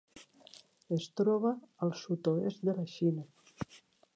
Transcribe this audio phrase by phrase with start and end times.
[0.95, 1.51] Es troba
[1.87, 3.29] al sud-oest de la Xina.